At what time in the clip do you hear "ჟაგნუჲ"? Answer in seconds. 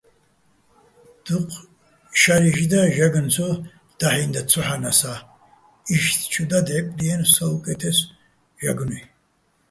8.63-9.01